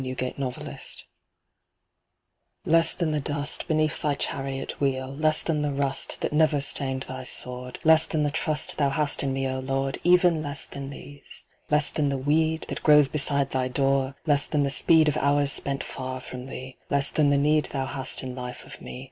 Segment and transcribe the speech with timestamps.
[0.01, 1.05] "Less than the Dust"
[2.65, 7.03] Less than the dust, beneath thy Chariot wheel, Less than the rust, that never stained
[7.03, 10.89] thy Sword, Less than the trust thou hast in me, O Lord, Even less than
[10.89, 11.43] these!
[11.69, 15.51] Less than the weed, that grows beside thy door, Less than the speed of hours
[15.51, 18.99] spent far from thee, Less than the need thou hast in life of me.